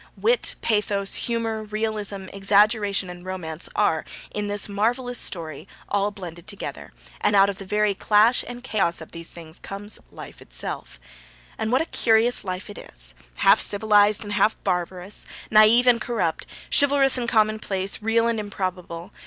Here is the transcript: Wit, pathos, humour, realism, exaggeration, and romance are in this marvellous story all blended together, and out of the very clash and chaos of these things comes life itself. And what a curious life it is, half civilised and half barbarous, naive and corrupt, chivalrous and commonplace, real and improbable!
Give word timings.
Wit, 0.17 0.55
pathos, 0.63 1.13
humour, 1.13 1.61
realism, 1.61 2.23
exaggeration, 2.33 3.07
and 3.07 3.23
romance 3.23 3.69
are 3.75 4.03
in 4.33 4.47
this 4.47 4.67
marvellous 4.67 5.19
story 5.19 5.67
all 5.89 6.09
blended 6.09 6.47
together, 6.47 6.91
and 7.21 7.35
out 7.35 7.51
of 7.51 7.59
the 7.59 7.67
very 7.67 7.93
clash 7.93 8.43
and 8.47 8.63
chaos 8.63 8.99
of 8.99 9.11
these 9.11 9.29
things 9.29 9.59
comes 9.59 9.99
life 10.11 10.41
itself. 10.41 10.99
And 11.55 11.71
what 11.71 11.83
a 11.83 11.93
curious 11.93 12.43
life 12.43 12.67
it 12.67 12.79
is, 12.79 13.13
half 13.35 13.61
civilised 13.61 14.23
and 14.23 14.33
half 14.33 14.57
barbarous, 14.63 15.27
naive 15.51 15.85
and 15.85 16.01
corrupt, 16.01 16.47
chivalrous 16.75 17.19
and 17.19 17.29
commonplace, 17.29 18.01
real 18.01 18.27
and 18.27 18.39
improbable! 18.39 19.11